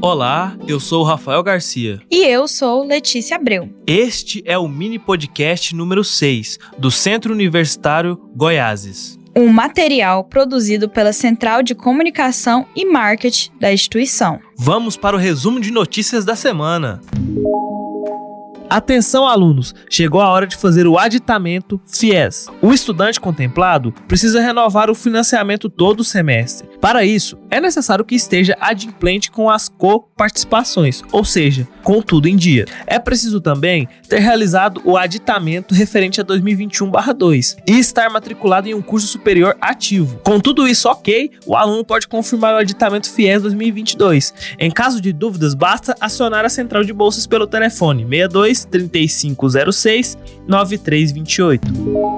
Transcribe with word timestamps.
Olá, 0.00 0.56
eu 0.68 0.78
sou 0.78 1.02
o 1.02 1.04
Rafael 1.04 1.42
Garcia. 1.42 2.00
E 2.10 2.24
eu 2.24 2.46
sou 2.46 2.84
Letícia 2.84 3.36
Abreu. 3.36 3.70
Este 3.86 4.42
é 4.44 4.56
o 4.58 4.68
mini 4.68 4.98
podcast 4.98 5.74
número 5.74 6.04
6 6.04 6.58
do 6.78 6.90
Centro 6.90 7.32
Universitário 7.32 8.20
Goiáses. 8.34 9.18
Um 9.34 9.48
material 9.48 10.24
produzido 10.24 10.88
pela 10.88 11.12
Central 11.12 11.62
de 11.62 11.74
Comunicação 11.74 12.66
e 12.76 12.84
Marketing 12.84 13.50
da 13.58 13.72
instituição. 13.72 14.38
Vamos 14.58 14.96
para 14.96 15.16
o 15.16 15.18
resumo 15.18 15.60
de 15.60 15.70
notícias 15.70 16.24
da 16.24 16.36
semana. 16.36 17.00
Atenção, 18.68 19.28
alunos! 19.28 19.72
Chegou 19.88 20.20
a 20.20 20.28
hora 20.28 20.44
de 20.44 20.56
fazer 20.56 20.88
o 20.88 20.98
aditamento 20.98 21.80
FIES. 21.86 22.48
O 22.60 22.72
estudante 22.72 23.20
contemplado 23.20 23.92
precisa 24.08 24.40
renovar 24.40 24.90
o 24.90 24.94
financiamento 24.94 25.70
todo 25.70 26.00
o 26.00 26.04
semestre. 26.04 26.68
Para 26.80 27.04
isso, 27.04 27.38
é 27.48 27.60
necessário 27.60 28.04
que 28.04 28.16
esteja 28.16 28.56
adimplente 28.60 29.30
com 29.30 29.48
as 29.48 29.68
coparticipações, 29.68 31.02
ou 31.12 31.24
seja, 31.24 31.66
com 31.84 32.02
tudo 32.02 32.26
em 32.26 32.34
dia. 32.34 32.64
É 32.88 32.98
preciso 32.98 33.40
também 33.40 33.88
ter 34.08 34.18
realizado 34.18 34.82
o 34.84 34.96
aditamento 34.96 35.72
referente 35.72 36.20
a 36.20 36.24
2021/2 36.24 37.56
e 37.68 37.78
estar 37.78 38.10
matriculado 38.10 38.68
em 38.68 38.74
um 38.74 38.82
curso 38.82 39.06
superior 39.06 39.56
ativo. 39.60 40.18
Com 40.24 40.40
tudo 40.40 40.66
isso 40.66 40.88
ok, 40.88 41.30
o 41.46 41.54
aluno 41.54 41.84
pode 41.84 42.08
confirmar 42.08 42.54
o 42.54 42.58
aditamento 42.58 43.08
FIES 43.08 43.42
2022. 43.42 44.34
Em 44.58 44.72
caso 44.72 45.00
de 45.00 45.12
dúvidas, 45.12 45.54
basta 45.54 45.94
acionar 46.00 46.44
a 46.44 46.48
central 46.48 46.82
de 46.82 46.92
bolsas 46.92 47.28
pelo 47.28 47.46
telefone 47.46 48.04
62 48.04 48.55
3506 48.64 50.16
9328. 50.46 52.16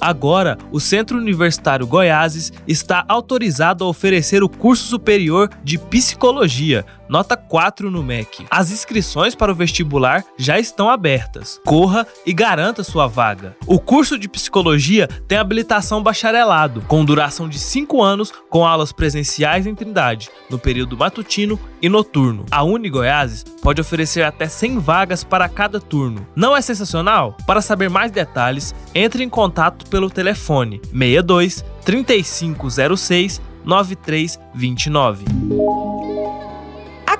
Agora, 0.00 0.56
o 0.72 0.80
Centro 0.80 1.18
Universitário 1.18 1.86
Goiáses 1.86 2.50
está 2.66 3.04
autorizado 3.06 3.84
a 3.84 3.86
oferecer 3.86 4.42
o 4.42 4.48
curso 4.48 4.84
superior 4.84 5.50
de 5.62 5.76
Psicologia, 5.76 6.86
nota 7.06 7.36
4 7.36 7.90
no 7.90 8.02
MEC. 8.02 8.46
As 8.50 8.70
inscrições 8.70 9.34
para 9.34 9.52
o 9.52 9.54
vestibular 9.54 10.24
já 10.38 10.58
estão 10.58 10.88
abertas. 10.88 11.60
Corra 11.66 12.06
e 12.24 12.32
garanta 12.32 12.82
sua 12.82 13.06
vaga. 13.06 13.54
O 13.66 13.78
curso 13.78 14.18
de 14.18 14.28
Psicologia 14.28 15.06
tem 15.28 15.36
habilitação 15.36 16.02
bacharelado, 16.02 16.80
com 16.88 17.04
duração 17.04 17.46
de 17.46 17.58
5 17.58 18.02
anos, 18.02 18.32
com 18.48 18.66
aulas 18.66 18.92
presenciais 18.92 19.66
em 19.66 19.74
Trindade, 19.74 20.30
no 20.48 20.58
período 20.58 20.96
matutino 20.96 21.60
e 21.82 21.88
noturno. 21.88 22.46
A 22.50 22.62
Uni 22.62 22.88
Goiáses 22.88 23.44
pode 23.62 23.80
oferecer 23.80 24.22
até 24.22 24.48
100 24.48 24.78
vagas 24.78 25.24
para 25.24 25.48
cada 25.48 25.80
turno. 25.80 26.26
Não 26.34 26.56
é 26.56 26.60
sensacional? 26.60 27.36
Para 27.46 27.60
saber 27.60 27.90
mais 27.90 28.10
detalhes, 28.10 28.74
entre 28.94 29.22
em 29.22 29.28
contato 29.28 29.88
pelo 29.88 30.10
telefone 30.10 30.80
62 30.92 31.64
3506 31.84 33.40
9329. 33.64 35.89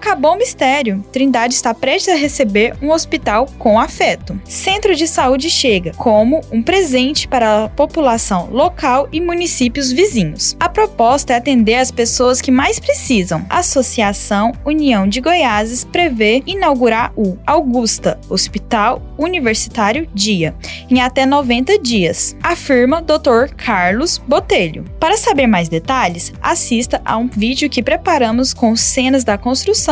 Acabou 0.01 0.33
o 0.33 0.39
mistério. 0.39 1.05
Trindade 1.13 1.53
está 1.53 1.75
prestes 1.75 2.15
a 2.15 2.17
receber 2.17 2.75
um 2.81 2.91
hospital 2.91 3.47
com 3.59 3.79
afeto. 3.79 4.41
Centro 4.47 4.97
de 4.97 5.07
Saúde 5.07 5.51
chega 5.51 5.93
como 5.93 6.41
um 6.51 6.63
presente 6.63 7.29
para 7.29 7.65
a 7.65 7.69
população 7.69 8.49
local 8.51 9.11
e 9.13 9.21
municípios 9.21 9.93
vizinhos. 9.93 10.57
A 10.59 10.71
proposta 10.71 11.35
é 11.35 11.37
atender 11.37 11.75
as 11.75 11.91
pessoas 11.91 12.41
que 12.41 12.51
mais 12.51 12.81
precisam. 12.81 13.45
A 13.51 13.59
Associação 13.59 14.53
União 14.65 15.07
de 15.07 15.21
Goiáses 15.21 15.85
prevê 15.85 16.43
inaugurar 16.47 17.13
o 17.15 17.37
Augusta 17.47 18.19
Hospital 18.31 19.03
Universitário 19.19 20.09
Dia 20.15 20.55
em 20.91 21.03
até 21.03 21.27
90 21.27 21.79
dias, 21.79 22.35
afirma 22.43 23.03
Dr. 23.03 23.55
Carlos 23.55 24.17
Botelho. 24.17 24.85
Para 24.99 25.19
saber 25.19 25.47
mais 25.47 25.69
detalhes, 25.69 26.33
assista 26.41 27.03
a 27.05 27.19
um 27.19 27.29
vídeo 27.29 27.69
que 27.69 27.83
preparamos 27.83 28.55
com 28.55 28.75
cenas 28.75 29.25
da 29.25 29.37
construção 29.37 29.90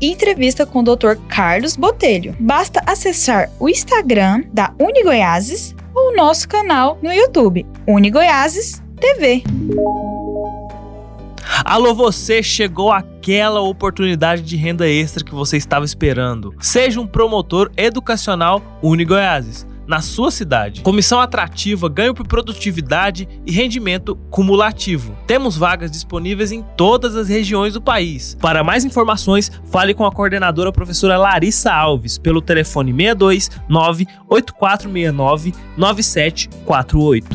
e 0.00 0.10
entrevista 0.10 0.64
com 0.64 0.80
o 0.80 0.82
Dr. 0.82 1.16
Carlos 1.28 1.76
Botelho. 1.76 2.36
Basta 2.38 2.80
acessar 2.86 3.50
o 3.58 3.68
Instagram 3.68 4.44
da 4.52 4.72
Unigoiases 4.78 5.74
ou 5.94 6.12
o 6.12 6.16
nosso 6.16 6.48
canal 6.48 6.98
no 7.02 7.12
YouTube, 7.12 7.66
Unigoiases 7.86 8.80
TV. 9.00 9.42
Alô, 11.64 11.94
você 11.94 12.42
chegou 12.42 12.92
aquela 12.92 13.60
oportunidade 13.60 14.42
de 14.42 14.56
renda 14.56 14.88
extra 14.88 15.24
que 15.24 15.34
você 15.34 15.56
estava 15.56 15.84
esperando. 15.84 16.54
Seja 16.60 17.00
um 17.00 17.06
promotor 17.06 17.70
educacional 17.76 18.62
Unigoiases 18.82 19.66
na 19.90 20.00
sua 20.00 20.30
cidade. 20.30 20.82
Comissão 20.82 21.20
atrativa, 21.20 21.88
ganho 21.88 22.14
por 22.14 22.24
produtividade 22.24 23.28
e 23.44 23.50
rendimento 23.50 24.14
cumulativo. 24.30 25.18
Temos 25.26 25.56
vagas 25.56 25.90
disponíveis 25.90 26.52
em 26.52 26.64
todas 26.76 27.16
as 27.16 27.28
regiões 27.28 27.74
do 27.74 27.82
país. 27.82 28.36
Para 28.40 28.62
mais 28.62 28.84
informações, 28.84 29.50
fale 29.64 29.92
com 29.92 30.06
a 30.06 30.12
coordenadora 30.12 30.70
professora 30.70 31.18
Larissa 31.18 31.72
Alves 31.72 32.16
pelo 32.18 32.40
telefone 32.40 32.92
62 32.92 33.50
98469 33.68 35.54
9748. 35.76 37.26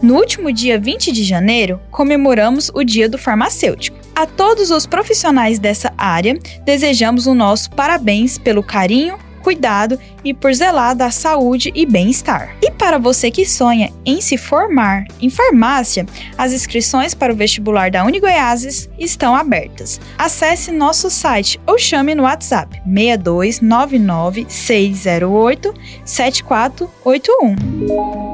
No 0.00 0.14
último 0.14 0.52
dia 0.52 0.78
20 0.78 1.10
de 1.10 1.24
janeiro, 1.24 1.80
comemoramos 1.90 2.70
o 2.74 2.84
Dia 2.84 3.08
do 3.08 3.18
Farmacêutico. 3.18 3.98
A 4.14 4.24
todos 4.26 4.70
os 4.70 4.86
profissionais 4.86 5.58
dessa 5.58 5.92
área, 5.98 6.38
desejamos 6.64 7.26
o 7.26 7.34
nosso 7.34 7.70
parabéns 7.70 8.38
pelo 8.38 8.62
carinho, 8.62 9.18
cuidado 9.42 9.98
e 10.24 10.32
por 10.32 10.54
zelar 10.54 10.96
da 10.96 11.10
saúde 11.10 11.70
e 11.74 11.84
bem-estar. 11.84 12.56
E 12.62 12.70
para 12.70 12.98
você 12.98 13.30
que 13.30 13.44
sonha 13.44 13.92
em 14.04 14.20
se 14.20 14.38
formar 14.38 15.04
em 15.20 15.28
farmácia, 15.28 16.06
as 16.38 16.52
inscrições 16.52 17.14
para 17.14 17.32
o 17.32 17.36
vestibular 17.36 17.90
da 17.90 18.04
Unigoiases 18.04 18.88
estão 18.98 19.34
abertas. 19.34 20.00
Acesse 20.16 20.72
nosso 20.72 21.10
site 21.10 21.60
ou 21.66 21.78
chame 21.78 22.14
no 22.14 22.22
WhatsApp 22.22 22.80
6299 22.86 24.46
608 24.48 25.74
7481. 26.04 28.31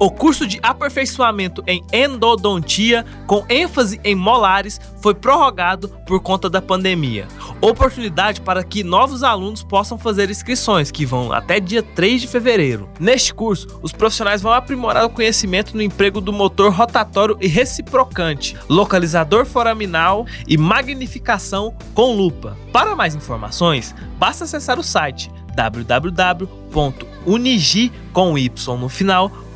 O 0.00 0.12
curso 0.12 0.46
de 0.46 0.60
aperfeiçoamento 0.62 1.60
em 1.66 1.82
endodontia, 1.92 3.04
com 3.26 3.44
ênfase 3.48 4.00
em 4.04 4.14
molares, 4.14 4.80
foi 5.00 5.12
prorrogado 5.12 5.88
por 6.06 6.20
conta 6.20 6.48
da 6.48 6.62
pandemia. 6.62 7.26
Oportunidade 7.60 8.40
para 8.40 8.62
que 8.62 8.84
novos 8.84 9.24
alunos 9.24 9.64
possam 9.64 9.98
fazer 9.98 10.30
inscrições, 10.30 10.92
que 10.92 11.04
vão 11.04 11.32
até 11.32 11.58
dia 11.58 11.82
3 11.82 12.20
de 12.20 12.28
fevereiro. 12.28 12.88
Neste 13.00 13.34
curso, 13.34 13.80
os 13.82 13.90
profissionais 13.90 14.40
vão 14.40 14.52
aprimorar 14.52 15.04
o 15.04 15.10
conhecimento 15.10 15.76
no 15.76 15.82
emprego 15.82 16.20
do 16.20 16.32
motor 16.32 16.72
rotatório 16.72 17.36
e 17.40 17.48
reciprocante, 17.48 18.56
localizador 18.68 19.44
foraminal 19.44 20.24
e 20.46 20.56
magnificação 20.56 21.74
com 21.92 22.14
lupa. 22.14 22.56
Para 22.72 22.94
mais 22.94 23.16
informações, 23.16 23.92
basta 24.16 24.44
acessar 24.44 24.78
o 24.78 24.84
site 24.84 25.28
www.unigi 25.56 26.70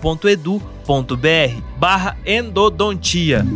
com 0.03 0.15
y 0.15 0.37
no 0.37 0.61
final 0.61 0.61
edu.br 0.89 1.63
barra 1.79 2.17
endodontia. 2.27 3.47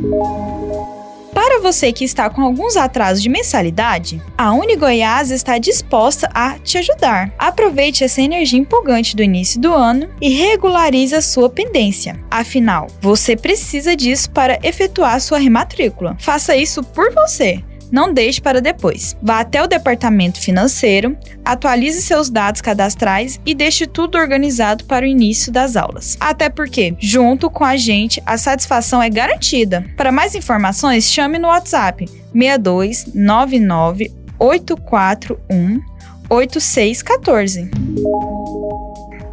Para 1.34 1.60
você 1.60 1.92
que 1.92 2.04
está 2.04 2.30
com 2.30 2.40
alguns 2.40 2.78
atrasos 2.78 3.22
de 3.22 3.28
mensalidade, 3.28 4.22
a 4.38 4.54
Unigoiás 4.54 5.30
está 5.30 5.58
disposta 5.58 6.30
a 6.32 6.58
te 6.58 6.78
ajudar. 6.78 7.30
Aproveite 7.38 8.02
essa 8.04 8.22
energia 8.22 8.58
empolgante 8.58 9.14
do 9.14 9.22
início 9.22 9.60
do 9.60 9.74
ano 9.74 10.08
e 10.18 10.30
regularize 10.30 11.14
a 11.14 11.20
sua 11.20 11.50
pendência. 11.50 12.18
Afinal, 12.30 12.86
você 13.02 13.36
precisa 13.36 13.94
disso 13.94 14.30
para 14.30 14.58
efetuar 14.62 15.20
sua 15.20 15.38
rematrícula. 15.38 16.16
Faça 16.18 16.56
isso 16.56 16.82
por 16.82 17.12
você. 17.12 17.62
Não 17.90 18.12
deixe 18.12 18.40
para 18.40 18.60
depois. 18.60 19.16
Vá 19.22 19.40
até 19.40 19.62
o 19.62 19.66
departamento 19.66 20.40
financeiro, 20.40 21.16
atualize 21.44 22.02
seus 22.02 22.28
dados 22.28 22.60
cadastrais 22.60 23.40
e 23.46 23.54
deixe 23.54 23.86
tudo 23.86 24.18
organizado 24.18 24.84
para 24.84 25.04
o 25.04 25.08
início 25.08 25.52
das 25.52 25.76
aulas. 25.76 26.16
Até 26.18 26.48
porque, 26.48 26.94
junto 26.98 27.50
com 27.50 27.64
a 27.64 27.76
gente, 27.76 28.22
a 28.26 28.36
satisfação 28.36 29.02
é 29.02 29.08
garantida. 29.08 29.84
Para 29.96 30.12
mais 30.12 30.34
informações, 30.34 31.10
chame 31.10 31.38
no 31.38 31.48
WhatsApp 31.48 32.06
6299 32.34 34.12
841 34.38 35.80
8614. 36.28 37.70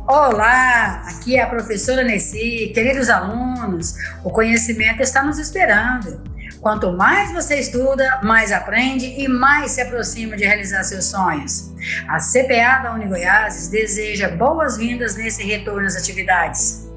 Olá, 0.07 1.01
aqui 1.07 1.37
é 1.37 1.41
a 1.41 1.47
professora 1.47 2.03
Nessi. 2.03 2.71
Queridos 2.73 3.09
alunos, 3.09 3.95
o 4.23 4.29
conhecimento 4.29 5.01
está 5.01 5.23
nos 5.23 5.39
esperando. 5.39 6.32
Quanto 6.63 6.93
mais 6.93 7.33
você 7.33 7.59
estuda, 7.59 8.21
mais 8.23 8.53
aprende 8.53 9.05
e 9.05 9.27
mais 9.27 9.71
se 9.71 9.81
aproxima 9.81 10.37
de 10.37 10.45
realizar 10.45 10.81
seus 10.85 11.07
sonhos. 11.07 11.73
A 12.07 12.19
CPA 12.19 12.81
da 12.81 12.93
Unigoiases 12.93 13.67
deseja 13.67 14.29
boas-vindas 14.29 15.17
nesse 15.17 15.43
retorno 15.43 15.85
às 15.85 15.97
atividades 15.97 16.89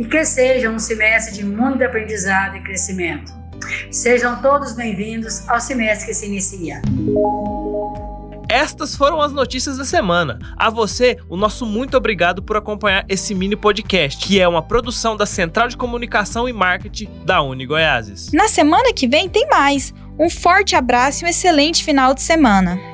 e 0.00 0.04
que 0.04 0.24
seja 0.24 0.68
um 0.68 0.80
semestre 0.80 1.32
de 1.32 1.44
muito 1.44 1.84
aprendizado 1.84 2.56
e 2.56 2.62
crescimento. 2.64 3.32
Sejam 3.88 4.42
todos 4.42 4.72
bem-vindos 4.72 5.48
ao 5.48 5.60
semestre 5.60 6.08
que 6.08 6.14
se 6.14 6.26
inicia. 6.26 6.82
Estas 8.54 8.94
foram 8.94 9.20
as 9.20 9.32
notícias 9.32 9.78
da 9.78 9.84
semana. 9.84 10.38
A 10.56 10.70
você, 10.70 11.18
o 11.28 11.36
nosso 11.36 11.66
muito 11.66 11.96
obrigado 11.96 12.40
por 12.40 12.56
acompanhar 12.56 13.04
esse 13.08 13.34
mini 13.34 13.56
podcast, 13.56 14.24
que 14.24 14.40
é 14.40 14.46
uma 14.46 14.62
produção 14.62 15.16
da 15.16 15.26
Central 15.26 15.66
de 15.66 15.76
Comunicação 15.76 16.48
e 16.48 16.52
Marketing 16.52 17.10
da 17.24 17.42
Uni 17.42 17.66
Goiáses. 17.66 18.30
Na 18.30 18.46
semana 18.46 18.92
que 18.92 19.08
vem 19.08 19.28
tem 19.28 19.48
mais. 19.48 19.92
Um 20.16 20.30
forte 20.30 20.76
abraço 20.76 21.24
e 21.24 21.26
um 21.26 21.28
excelente 21.28 21.82
final 21.82 22.14
de 22.14 22.22
semana. 22.22 22.93